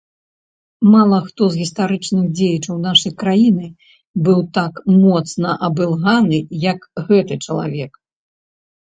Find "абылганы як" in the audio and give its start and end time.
5.67-6.79